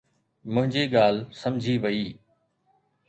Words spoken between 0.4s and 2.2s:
منهنجي ڳالهه سمجهي وئي